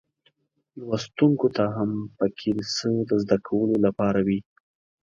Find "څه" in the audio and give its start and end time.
2.75-2.89